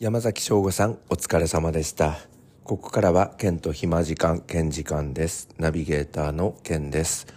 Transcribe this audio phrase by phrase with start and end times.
[0.00, 2.18] 山崎翔吾さん、お疲れ様でした。
[2.64, 5.48] ここからは、ケンと暇時間、ケン時間です。
[5.56, 7.28] ナビゲーターのケンです。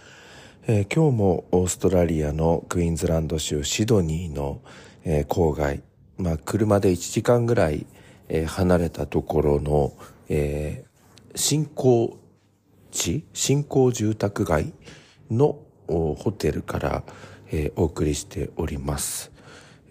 [0.66, 4.60] えー今日もオーストラリアのクイーンズランド州シドニーの、
[5.04, 5.84] えー郊外、
[6.16, 7.86] まあ、車で1時間ぐらい、
[8.28, 9.92] えー離れたところの、
[10.28, 12.18] えー新興
[12.90, 14.72] 地新興住宅街
[15.30, 17.04] のホテルから、
[17.52, 19.30] えーお送りしております。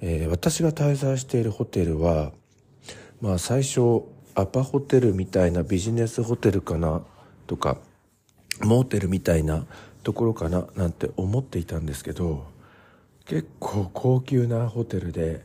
[0.01, 2.33] えー私が滞在しているホテルは、
[3.21, 4.03] まあ最初
[4.35, 7.01] アパホテルみたいなビジネスホテルかな
[7.47, 7.77] とか
[8.61, 9.65] モーテルみたいな
[10.03, 12.45] ところかななんて思っていたんですけど
[13.25, 15.43] 結構高級なホテルで、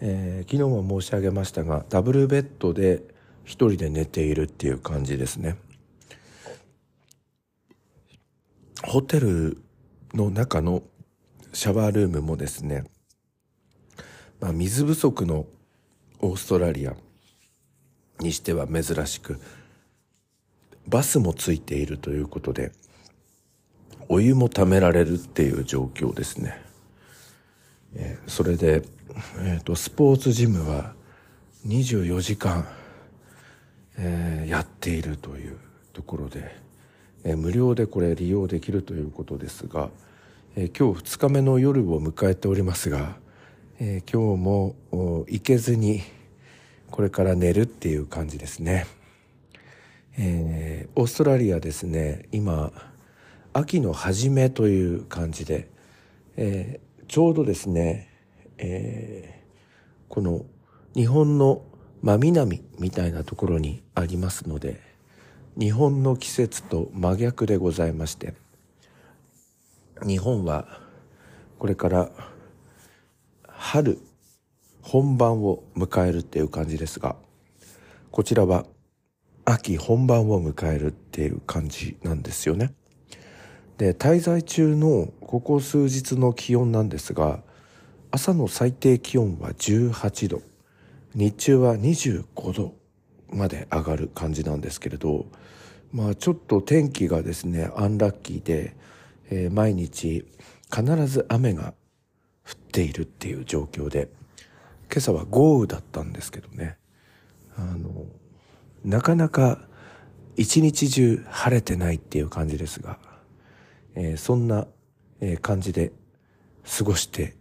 [0.00, 3.02] えー昨日も申し上げましたがダブルベッドで
[3.44, 5.56] 一人で寝ているっていう感じですね。
[8.82, 9.58] ホテル
[10.14, 10.82] の中の
[11.52, 12.84] シャワールームもですね、
[14.40, 15.46] まあ、水不足の
[16.20, 16.96] オーストラリア。
[18.22, 19.40] にしては珍しく
[20.88, 22.72] バスもついているということで
[24.08, 26.60] お湯も貯められるっていう状況ですね、
[27.94, 28.82] えーそれで、
[29.38, 30.92] えーとスポーツジムは
[31.66, 32.66] 24時間、
[33.96, 35.56] えーやっているという
[35.92, 36.54] ところで、
[37.24, 39.88] えー無料でこれ利用できるということですが、
[40.56, 43.16] え今日2日目の夜を迎えておりますが、
[43.78, 46.02] え今日も行けずに
[46.92, 48.86] これから寝るっていう感じですね。
[50.18, 52.70] えーオーストラリアですね今
[53.54, 55.68] 秋の初めという感じで、
[56.36, 58.08] えーちょうどですね、
[58.58, 59.42] えー
[60.08, 60.44] この
[60.94, 61.62] 日本の
[62.02, 64.78] 真南みたいなところにありますので
[65.58, 68.34] 日本の季節と真逆でございまして
[70.06, 70.66] 日本は
[71.58, 72.10] これから
[73.48, 73.98] 春
[74.82, 77.16] 本番を迎えるっていう感じですが
[78.10, 78.66] こちらは
[79.44, 82.74] 秋本番を迎えるっていう感じなんですよね。
[83.78, 87.42] で滞在中のここ数日の気温なんですが
[88.10, 90.42] 朝の最低気温は18度
[91.14, 92.74] 日中は25度
[93.30, 95.26] まで上がる感じなんですけれど
[95.92, 98.76] まあちょっと天気がですねアンラッキーで、
[99.30, 100.26] えー毎日
[100.74, 101.74] 必ず雨が
[102.44, 104.08] 降っているっていう状況で
[104.92, 106.76] 今朝は豪雨だったんですけどね
[107.56, 108.06] あの
[108.84, 109.66] なかなか
[110.36, 112.98] 一日中晴れてないっていう感じですが、
[113.94, 114.66] えーそんな、
[115.20, 115.92] え感じで
[116.78, 117.36] 過ごして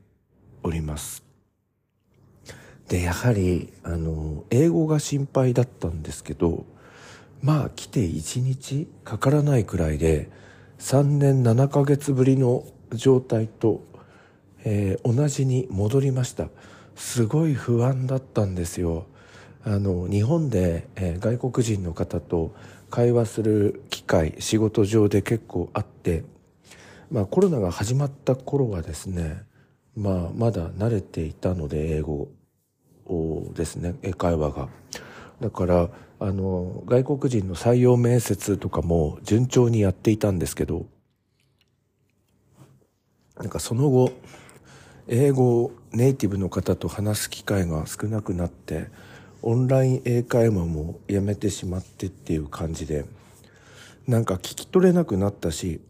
[0.62, 1.24] おります。
[2.90, 6.66] で、やはり、あの、英語が心配だったんですけど、
[7.42, 10.30] まあ来て1日かからないくらいで、
[10.80, 13.84] 3年7ヶ月ぶりの状態と、
[14.66, 16.50] えー同じに戻りました。
[16.96, 19.06] すごい不安だったんですよ。
[19.64, 22.54] あの、日本で、えー外国人の方と
[22.90, 26.24] 会話する機会、仕事上で結構あって、
[27.12, 29.44] まあコロナが始まった頃はですね、
[29.96, 32.30] まあまだ慣れていたので、英語
[33.08, 34.70] をですね、英会話が。
[35.42, 40.88] だから、あの、外国人の採用面接とかも順調にやっていたんですけど、
[43.38, 44.12] なんかその後、
[45.08, 48.88] 英語ネイティブの方と話す機会が少なくなって、
[49.42, 53.06] オンライン英会話もやめてしまってっていう感じで、
[54.08, 55.82] なんか聞き取れなくなったし、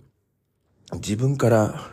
[0.94, 1.92] 自分から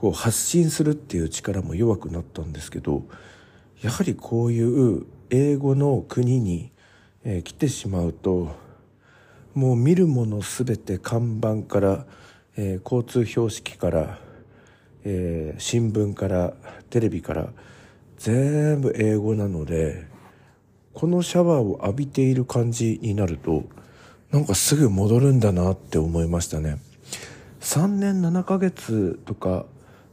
[0.00, 3.04] こう発信するっていう力も弱くなったんですけど、
[3.82, 6.72] やはりこういう英語の国に、
[7.22, 8.54] え来てしまうと、
[9.54, 12.06] もう見るものすべて看板から、
[12.56, 14.18] え交通標識から、
[15.04, 16.54] えー新聞から
[16.90, 17.48] テレビから
[18.18, 20.06] 全部英語なので
[20.92, 23.64] このシャワーを浴びている感じになると
[24.30, 26.78] なんかすぐ戻るんだなって思いましたね
[27.60, 29.66] 3年7ヶ月とか、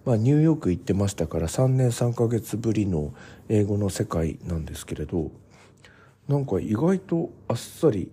[0.06, 3.14] まあ、ニューヨーク行ってましたから3年3ヶ月ぶりの
[3.50, 5.32] 英語の世界なんですけれど
[6.28, 8.11] なんか意外とあっさり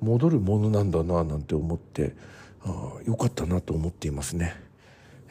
[0.00, 2.14] 戻るものなんだななんて思って
[2.64, 4.69] あよかったなと思っていますね。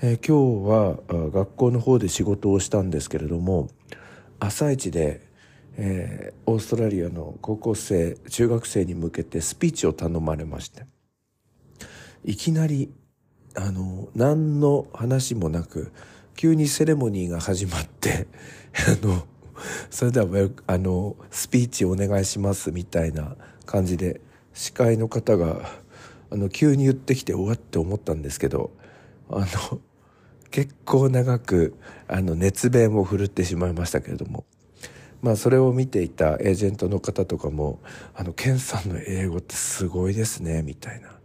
[0.02, 3.68] えー今日は学校の方で仕事をしたんですけれども
[4.40, 5.28] 朝一で、
[5.76, 10.86] えーオーストラリアの高校生中学生に向けてスピーチを頼まれまして
[12.24, 12.92] いきなり
[13.56, 15.92] あの何の話もなく
[16.36, 18.28] 急にセレモニーが始まって
[19.04, 19.28] あの
[19.90, 23.36] それではあのスピーチお願いしますみたいな
[23.66, 24.22] 感じで
[24.54, 25.70] 司会の方が
[26.30, 28.72] あの急に言ってきて終わって思ったんですけど
[29.30, 29.82] あの
[30.52, 31.76] 結構長く
[32.08, 34.46] あの熱弁を振るってしまいましたけれども
[35.22, 37.80] まあそれを見ていたエージェントの方とかも
[38.16, 41.20] 「あのケンさんの英語ってすごいですね」みたいな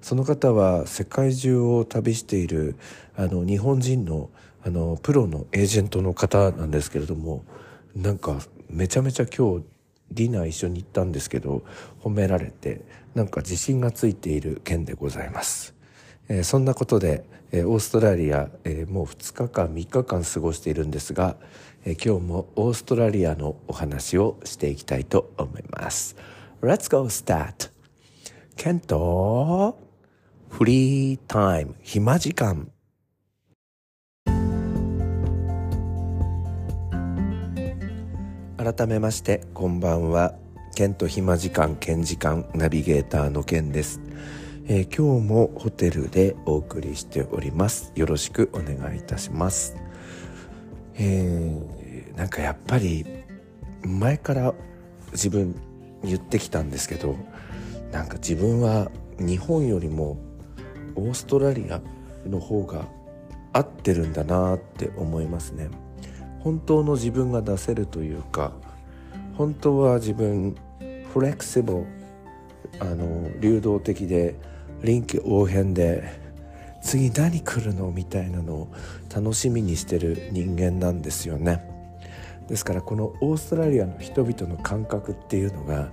[0.00, 2.76] その方は世界中を旅している
[3.16, 4.30] あの日本人の
[4.62, 7.44] あのプロのエージェントの方なんですけれども
[7.94, 9.64] なんかめちゃめちゃ今日
[10.10, 11.62] ディナー一緒に行ったんですけど
[12.02, 12.82] 褒められて
[13.14, 15.77] なんか自信がついている件でございます。
[16.42, 18.50] そんなことで、オーストラリア、
[18.88, 21.36] もう2日間3日間過ごしているんですが、
[21.84, 26.16] 今日もオーストラリアのお話をしていきたいと思います。
[26.60, 27.70] Let's go start!
[28.56, 29.78] ケント
[30.48, 32.72] フリータイム暇時間
[38.56, 40.34] 改めましてこんばんは
[40.74, 44.00] ケント暇時間ケン時間ナビゲーターのケンです、
[44.70, 47.90] えー、今日もホテルでお送りしております。
[47.94, 49.74] よろしくお願いいたします。
[50.94, 53.06] えー、なんかやっぱり
[53.82, 54.52] 前から
[55.12, 55.54] 自分
[56.04, 57.16] 言ってきたんですけど
[57.92, 60.18] なんか自分は日本よりも
[60.96, 61.80] オーストラリア
[62.28, 62.84] の方が
[63.54, 65.70] 合ってるんだなって思いますね。
[66.40, 68.52] 本当の自分が出せるというか
[69.34, 70.56] 本当は自分
[71.14, 71.86] フレキシブル
[72.80, 74.36] あの流動的で
[74.82, 76.04] 臨機応変で
[76.82, 78.68] 次何来るのみたいなのを
[79.14, 81.62] 楽しみにしてる人間なんですよね。
[82.48, 85.90] ですからこのオーストラリアの人々の感覚っていうのが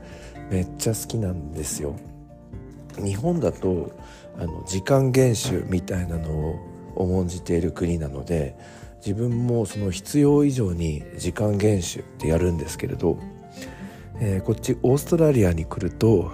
[0.49, 1.95] めっちゃ好きなんですよ。
[3.03, 3.91] 日本だと
[4.39, 6.59] あの時間厳守みたいなのを
[6.95, 8.55] 重んじている国なので
[9.05, 13.19] 自分もその必要以上に時間厳守ってやるんですけれど、
[14.19, 16.31] えー、こっちオーストラリアに来ると、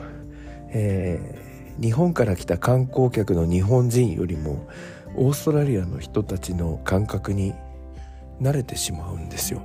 [0.70, 1.41] えー、
[1.80, 4.68] 日本から来た観光客の日本人よりも
[5.16, 7.54] オーストラリアの人たちの感覚に
[8.42, 9.62] 慣れてしまうんですよ。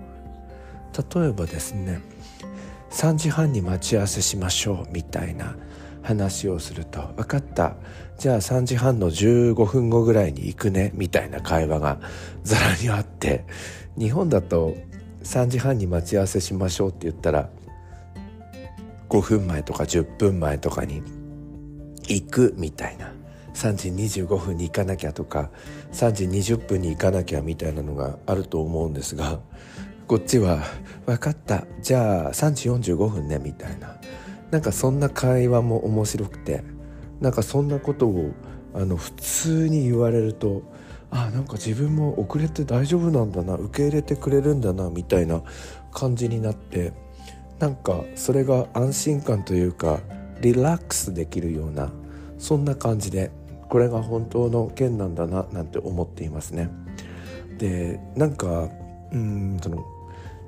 [1.15, 2.01] 例えばですね
[2.91, 5.57] 3時半に待ち合わせしましょうみたいな
[6.03, 7.75] 話をすると「分かった。
[8.19, 12.01] じゃあ3時半の15分後ぐらいに行くね」みたいな会話が
[12.45, 13.45] ざらにあって
[13.99, 14.75] 日本だと
[15.23, 17.51] 3時半に待ち合わせしましょうって言ったら
[19.09, 21.03] 5分前とか10分前とかに
[22.09, 23.13] 行くみたいな。
[23.55, 25.51] 3時25分に行かなきゃとか
[25.93, 29.41] 3時20分に行かなきゃみたいなのがあると思うんですが
[30.07, 30.63] こっちは
[31.07, 31.67] 「分かった。
[31.81, 33.97] じゃあ3時45分ね」みたいな。
[34.51, 36.63] なんかそんな会話も面白くて
[37.21, 38.31] なんかそんなことを
[38.75, 40.63] あの普通に言われると
[41.11, 45.43] あなんか自分も遅れて大丈夫なんだな受け入れてくれるんだなみたいな
[45.93, 46.93] 感じになって
[47.59, 50.01] なんかそれが安心感というか
[50.41, 51.91] リラックスできるような
[52.39, 53.31] そんな感じで
[53.69, 56.71] これが本当の件なんだななんて思っていますね。
[57.59, 58.69] でなんか
[59.13, 59.85] うんその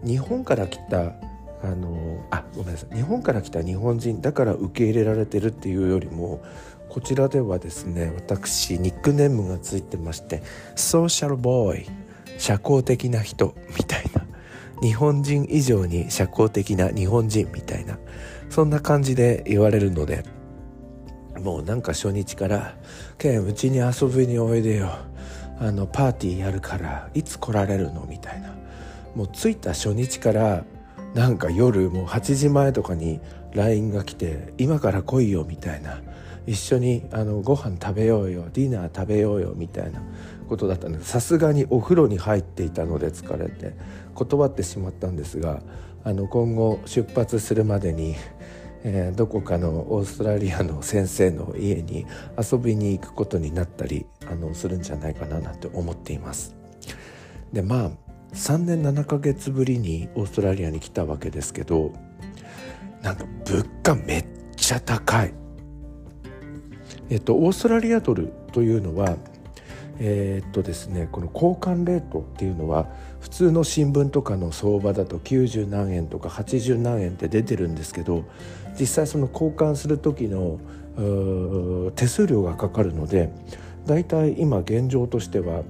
[0.05, 1.15] 日本から来た
[1.63, 2.97] あのあごめんなさい。
[2.97, 6.41] 日本から来た日本人だから受け入れられてるっていうよりも
[6.89, 10.43] こちらではですね私ニックネームがついてまして
[10.77, 11.87] ソーシャルボーイ
[12.39, 14.25] 社交的な人みたいな。
[14.81, 17.99] 日本人以上に社交的な日本人みたいな。
[18.51, 20.25] そんな感じで言われるので
[21.43, 22.77] もうなんか初日から
[23.19, 24.91] 「ケンうちに遊びにおいでよ。
[25.61, 28.55] あのパーティーやるからいつ来られるの?」みたいな。
[29.15, 30.65] もう着いた初日から
[31.15, 33.21] なんか夜もう8時前とかに
[33.55, 36.01] LINE が来て「今から来いよ」みたいな。
[36.47, 38.45] 一緒にあのご飯食べようよ。
[38.53, 39.53] ディナー食べようよ。
[39.55, 40.01] みたいな。
[40.49, 41.09] ことだったんです。
[41.09, 43.75] さすがにお風呂に入っていたので疲れて
[44.15, 45.63] 断ってしまったんですが
[46.09, 48.17] あの今後出発するまでに、
[48.83, 52.07] えー、どこかのオーストラリアの先生の家に
[52.39, 56.57] 遊びに行くことになったりあのするんじゃないかななんて思っています。
[57.53, 57.91] でまあ
[58.33, 61.93] 3年7ヶ月ぶりにオーストラリアに来たわけですけど
[63.03, 64.25] なんか物価めっ
[64.57, 65.35] ちゃ高い。
[67.11, 69.19] えっとオーストラリアドルというのは
[69.99, 72.89] えー、っとですねこの交換レートっていうのは
[73.21, 78.25] 普通の新聞とかの相場だと90何円とか80何円って出てるんですけど
[78.79, 80.61] 実際その交換する時の
[81.97, 83.31] 手数料がかかるので
[83.87, 85.63] だいたい今現状としては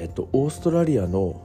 [0.00, 1.42] えっと、オーストラリアの、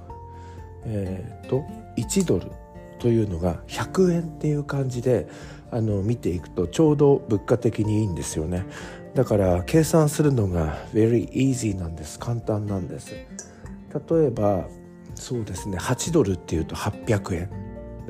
[0.86, 1.66] えー、っと
[1.98, 2.52] 1ドル
[3.00, 5.28] というのが100円っていう感じで
[5.72, 8.66] あの見ていくとちょうど物価的にいいんですよね。
[9.14, 12.18] だから計算するのが very easy なんです。
[12.18, 13.14] 簡単なんです。
[13.14, 14.68] 例えば
[15.16, 15.78] そうですね。
[15.78, 17.50] 8ドルっていうと800円。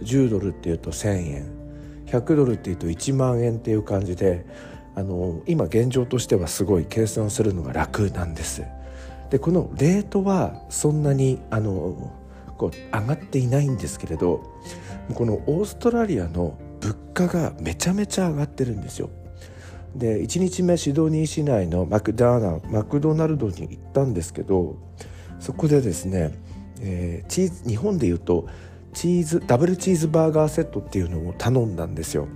[0.02, 1.56] 10ドルっていうと1000円。
[2.08, 4.46] 100ドルっていうと1万円っていう感じで
[4.96, 8.64] あの今現状としてはすごい計算するのが楽なんです。
[9.30, 12.14] でこのレートはそんなにあの
[12.58, 14.44] こう上がっていないんですけれど
[15.14, 19.10] このオーストラリアの物価がめちゃめちゃ上がってるんですよ。
[19.96, 24.78] で1日目シドニー市内のマクダーナマクドナルドに行ったんですけど
[25.40, 26.34] そこでですね、
[26.82, 28.48] えー、チーズ日本でいうと
[28.94, 32.28] チーズダブルチーズバーガーセットっていうのを頼んだんですよ。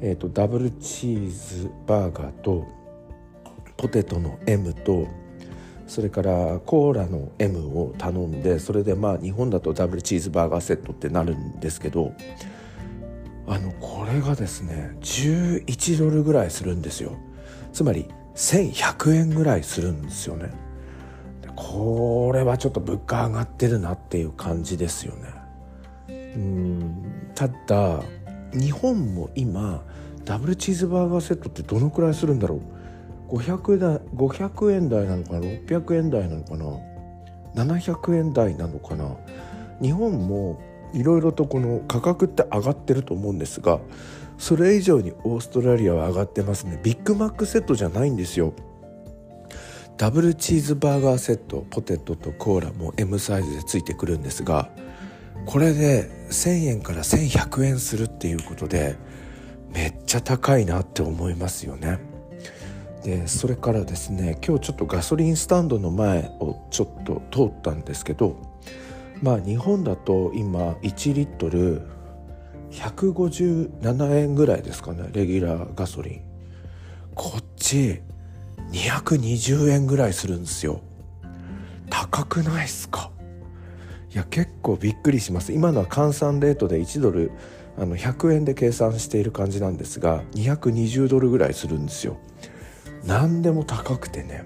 [0.00, 2.66] えーと、ダブルチーズバーガーと
[3.76, 5.08] ポテトの M と
[5.86, 12.12] それからコーラの M を頼んでそれでまあ日本だとダブルチーズバーガーセットってなるんですけど
[13.46, 17.16] あのこれがですね11ドルぐらいするんですよ
[17.72, 20.50] つまり1100円ぐらいするんですよね
[21.56, 25.32] これはちょっと物価上がってるなっていう感じですよね。
[26.08, 27.32] うん。
[27.34, 28.02] ただ
[28.52, 29.82] 日本も今
[30.24, 32.60] ダブルチーズバーガーセットってどのくらいするんだろ
[33.30, 36.66] う？500だ500円台なのかな？600円台なのかな
[37.64, 39.16] ？700円台なのかな？
[39.80, 40.60] 日本も
[40.92, 43.80] いろいろとこの価格って上がってると思うんですが
[44.38, 46.78] それ以上にオーストラリアは上がってますね。
[46.82, 48.52] ビッグマックセットじゃないんですよ。
[49.96, 54.70] ダブルチーズバーガーセットポテトとコーラも M サイズでついてくるんですが
[55.46, 58.96] これで1,000円から1,100円するっていうことで
[59.72, 61.98] めっちゃ高いなって思いますよね。
[63.04, 68.36] でそれからですね今日ちょっとガソリンスタンドの前をちょっと通ったんですけど
[69.22, 71.82] まあ日本だと今1リットル
[72.72, 76.22] 157円ぐらいですかねレギュラーガソリン
[77.14, 78.02] こっち
[78.72, 80.80] 220円ぐらいするんですよ。
[81.88, 83.10] 高くないっすか？
[84.12, 85.52] いや結構びっくりします。
[85.52, 87.30] 今のは換算レートで1ドル
[87.78, 92.16] あの100円で計算している感じなんですが220ドルぐらいするんですよ。
[93.04, 94.44] 何でも高くてね。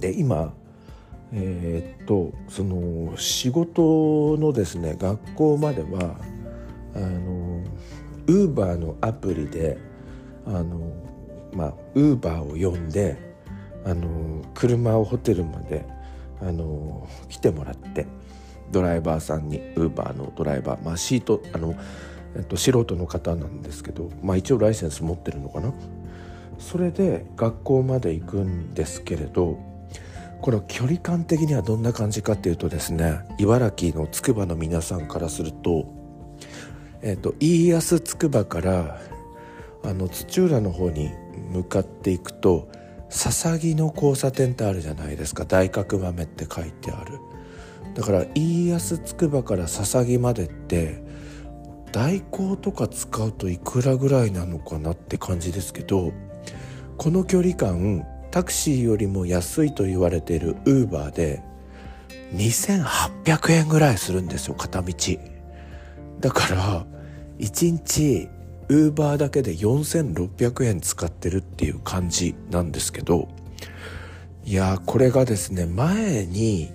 [0.00, 0.54] で今
[1.32, 6.16] えー、っとその仕事のですね学校までは
[6.94, 7.62] あの
[8.26, 9.78] ウーバーのアプリで
[10.46, 10.92] あの
[11.56, 13.16] まあウーバーを呼んで
[13.84, 15.84] あの車をホテルまで
[16.40, 18.06] あの来てもらって
[18.70, 21.74] ドライバーさんにウーバーのドライバーまあシートあの、
[22.34, 25.72] えっと、素人の方なんですけど、まあ、一応ライセンス持ってるのかな？
[26.58, 29.58] それで学校まで行くんですけれど
[30.40, 35.86] この距離感的にはどんな感じかっていうとですね茨城のつくばの皆さんからすると,、
[37.02, 39.00] えっと飯安つくばから
[39.86, 41.10] あの土浦の方に
[41.52, 42.68] 向かっていくと
[43.08, 47.20] 笹木の交差点ってあるじゃないですか大角豆って書いてある。
[47.94, 51.02] だから飯安つくばから笹木までって
[51.92, 56.12] 代行とか使うといくらぐらいなのかなって感じですけど
[56.98, 61.42] この距離感タクシーよりも安いと言われているウーバーで
[62.34, 64.94] 2800円ぐらいするんですよ片道
[66.20, 66.86] だから
[67.38, 68.28] 1日
[68.68, 73.28] ウーバーだけで4600円使ってるっていう感じなんですけど
[74.44, 76.72] いやこれがですね前に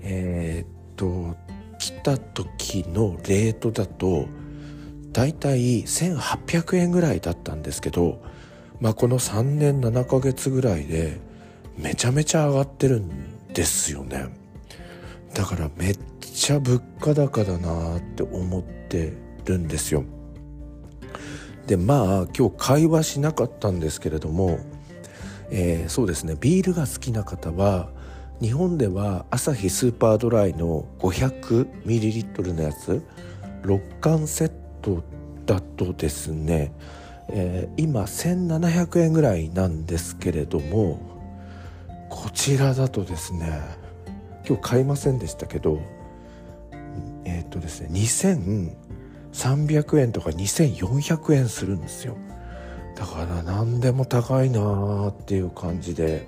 [0.00, 1.36] えー、っと
[1.78, 4.28] 来た時のレートだと
[5.12, 8.22] だいたい1800円ぐらいだったんですけど、
[8.80, 11.18] まあ、この3年7ヶ月ぐらいで
[11.78, 14.28] めちゃめちゃ上がってるんですよね。
[15.32, 19.14] だからめっちゃ物価高だなって思って
[19.46, 20.04] るんですよ。
[21.66, 24.58] でまあ今日会話しなかったんですけれども、
[25.50, 27.88] えー、そうですねビールが好きな方は
[28.40, 33.02] 日本ではアサヒスーパードライの 500ml のやつ
[33.62, 35.02] 6缶セット
[35.46, 36.72] だとですね、
[37.28, 41.00] えー、今1700円ぐらいなんですけれども
[42.10, 43.60] こちらだとですね
[44.46, 45.80] 今日買いませんでしたけど
[47.24, 47.88] えっ、とですね
[49.36, 52.16] 300円とか2400円するんですよ
[52.94, 56.26] だから何でも高いなーっていう感じで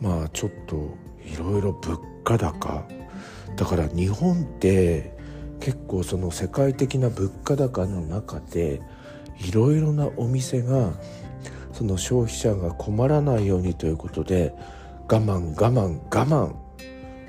[0.00, 2.84] まあちょっといろいろ物価高
[3.56, 5.14] だから日本って
[5.60, 8.80] 結構その世界的な物価高の中で
[9.38, 10.94] いろいろなお店が
[11.72, 14.54] その消費者が困らないようにということで
[15.08, 16.54] 我慢我慢我慢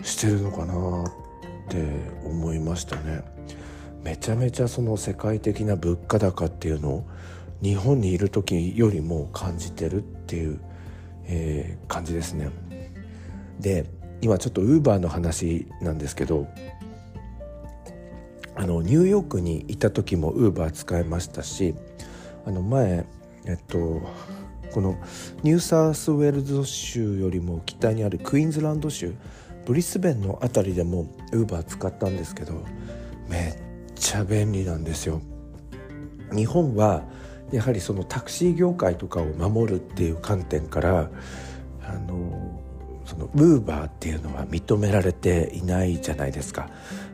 [0.03, 1.85] してるのかなって
[2.25, 3.32] 思いましたね。
[4.03, 7.07] めちゃめちゃその世界的な物価高っていうのを
[7.61, 10.59] 日本にいる時よりも感じてるっていう、
[11.25, 12.49] えー、感じですね。
[13.59, 13.85] で
[14.21, 16.47] 今ちょっと Uber の話なんですけど
[18.55, 21.75] あのニューヨークにいた時も Uber 使いましたし
[22.45, 23.05] あの前
[23.45, 24.01] えっと
[24.73, 24.97] この
[25.43, 29.13] ニューサウスウェールズ州よりも北にあるクイーンズランド州
[29.65, 32.65] ブリスベンの辺りでも Uber 使ったんですけど
[33.29, 35.21] めっちゃ便利なんですよ
[36.31, 37.03] 日本は
[37.51, 41.09] やはりそのタクシー業界とかを守るっていう観点から
[41.85, 42.59] あの
[43.05, 46.69] そのウーバーっていうのは認められていないじゃないですか。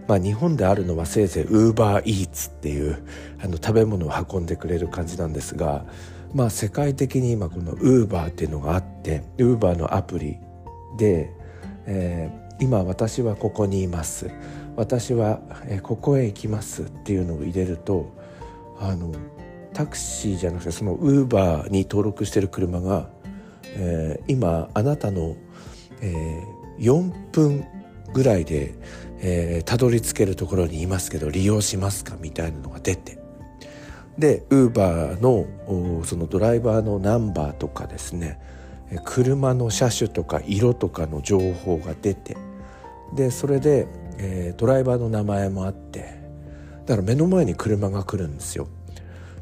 [0.07, 3.03] まあ、日本であるのはせいぜいウーバーイーツっていう
[3.43, 5.85] あの食べ物を運んでくれる感じなんですが、
[6.33, 10.37] まあ、世界的に今このウーバーっていうのがあってウーバーのアプリ
[10.97, 11.31] で、
[11.85, 14.31] えー、今私はここにいます
[14.79, 15.41] 私は、
[15.83, 18.15] ここへ行きますっていうのを入れると
[18.79, 19.11] あの
[19.73, 23.09] タクシーじゃなくてそのウーバーに登録してる車が、
[23.75, 25.35] えー、今あなたの、
[25.99, 27.67] えー、4分
[28.13, 28.73] ぐらいで、
[29.19, 33.19] えー、たどり着けるところにいますけど利用しますかみたいなのが出て。
[34.17, 35.45] でウーバーの
[36.05, 38.39] そのドライバーのナンバーとかですね
[39.05, 42.37] 車の車種とか色とかの情報が出て。
[43.13, 43.87] でそれで、
[44.19, 46.19] えー、ドライバーの名前もあって
[46.85, 48.67] だから目の前に車が来るんですよ。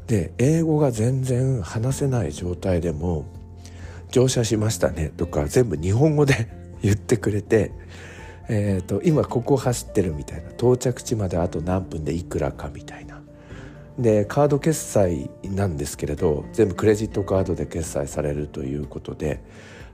[0.06, 3.26] で英語が全然話せない状態でも
[4.10, 6.48] 「乗車しましたね」とか全部日本語で
[6.82, 7.72] 言ってくれて、
[8.48, 13.20] えーと、今ここ走ってるみたいな到着地まであと何分でいくらかみたいな。
[13.98, 19.40] でカード決済なんですけれど全部クレジットカードで決済されるということで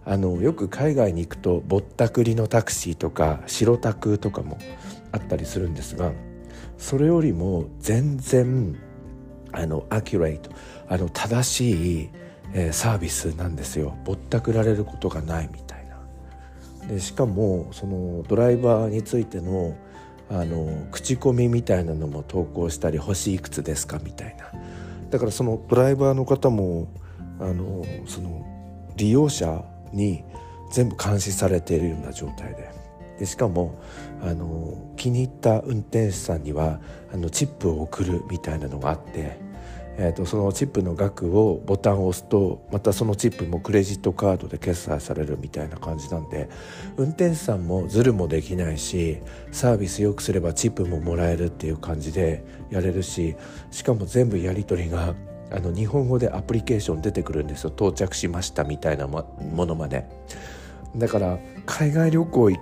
[0.07, 4.59] あのよく海外に行くとぼったくりのタクシーとか白タクとかも
[5.13, 6.13] あったりするんですが
[6.77, 8.77] それよりも全然
[9.53, 10.51] あのアキュレート
[10.89, 12.11] あの正しい、
[12.53, 13.97] えー、サービスなんですよ。
[14.05, 16.89] ぼったくられることがないみたいな。
[16.89, 19.77] でしかもそのドライバーについての
[20.31, 24.51] あの口コミみたいなのも投稿したり星いくつですかみたいな。
[25.11, 26.89] だからそのドライバーの方も
[27.39, 28.45] あのその
[28.97, 29.65] 利用者
[29.95, 30.25] に
[30.71, 32.73] 全部監視されているような状態で。
[33.19, 33.79] でしかも
[34.23, 36.81] あの気に入った運転手さんには
[37.13, 39.39] あのチップを送るみたいなのがあって
[39.97, 46.49] えーと、そのチップの額をボタンを押すとまたそのチップもクレジットカードで決済されるみたいな感じなんで
[46.97, 49.19] 運転手さんもズルもできないし
[49.53, 53.37] サービスよくすればチップももらえるっていう感じでやれるし
[53.71, 55.15] しかも全部やり取りが
[55.55, 57.71] あの日本語でアプリケーション出てくるんですよ。
[57.71, 60.05] 到着しましたみたいなものまで。
[60.97, 62.59] だから海外旅行行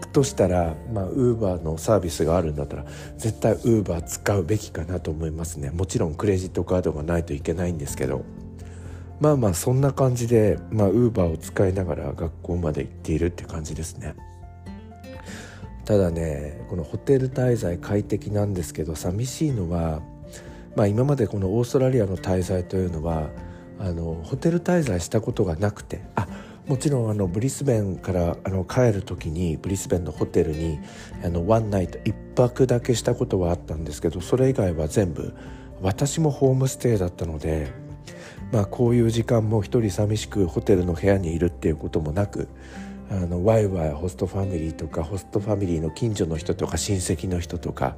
[0.00, 2.84] くとしたらまウーバーのサービスがあるんだったら
[3.16, 5.70] 絶対ウーバー使うべきかなと思いますね。
[5.70, 8.24] もちろんクレジットカードがないといけないんですけど。
[9.20, 14.14] まあまあそんな感じでウーバーを使いながら学校まで行っているって感じですね。
[15.84, 20.02] ただねこのホテル滞在快適なんですけど寂しいのは
[20.76, 23.30] まあ今までこのオーストラリアの滞在というのは
[23.78, 26.26] あのホテル滞在したことがなくてあ
[26.66, 30.78] もちろんあのブリスベンからあの帰る時にブリスベンのホテルに
[31.22, 35.34] あのワンナイト1泊だけしたことはあったんですけどそれ以外は全部
[35.82, 37.70] 私もホームステイだったので、
[38.50, 42.48] まあ、こういう時間も一人寂しくホテルの部屋にいるっていうこともなく
[43.10, 47.96] あのワイワイホストファミリーとかホストファミリーの近所の人とか親戚の人とか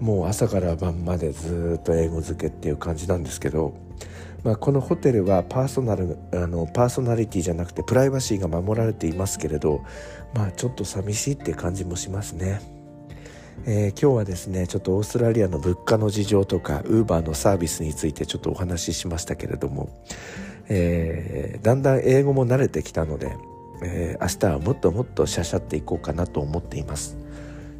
[0.00, 3.74] もう朝から晩までずっと英語漬けっていう感じなんですけど
[4.44, 9.82] まあ、このホテルはパーソナルあのパーソナリティじゃなくてプライバシーが守られていますけれど、
[10.34, 12.60] まあ、ちょっと寂しいって感じもしますね。
[13.66, 19.88] えー、今日はですねちょっとオーストラリアの物価の事情とかウーバーのサービスについてちょっとお話ししましたけれども、
[20.68, 23.34] えー、だんだん英語も慣れてきたので、
[23.82, 27.16] えー、明日はもっともっとしゃしゃっていこうかなと思っています。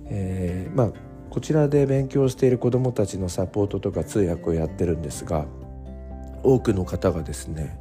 [0.07, 0.92] えー、まあ
[1.30, 5.46] こちらで勉強している子どもたちのサポートとか通訳をやってるんですが
[6.42, 7.76] 多くの方がですね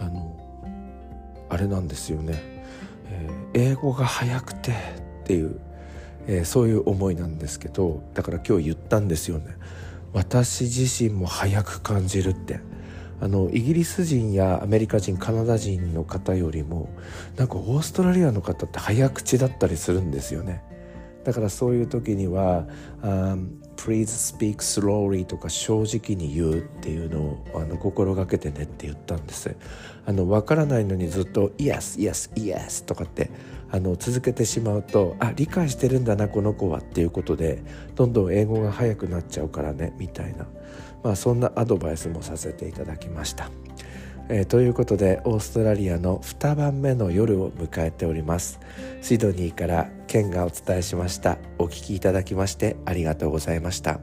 [0.00, 0.34] あの
[1.50, 2.40] あれなんですよね、
[3.10, 4.74] えー、英語が早くてっ
[5.24, 5.60] ていう、
[6.26, 9.56] えー、そういう思いなんですけどだから今日言ったんですよね。
[10.12, 12.60] 私自身も早く感じるって。
[13.20, 16.90] あのイギリス人やアメリカ人カナダ人の方よりも
[17.36, 20.62] なんかオーストラリアの方って早口だったりするんですよね。
[21.24, 22.68] だからそういう時には
[23.02, 29.56] 「um, Please speak slowly」とか正直に言うっていうのをあの心がけてねって言ったんです。
[30.04, 33.30] あの分からないのにずっと「Yes yes yes」とかって
[33.72, 37.62] あの続けてしまうとあ理解してるんだなこの子はっていうことで
[37.96, 40.46] どんどん英語が早くなっちゃうからねみたいな、
[41.06, 43.48] まあ、そんなアドバイスもさせていただきました。
[44.28, 48.58] えー、ということでオーストラリアの2番目の夜を迎えております。
[49.02, 51.38] シドニーからケンがお伝えしました。
[51.58, 54.00] お聴きいただきましてありがとうございました。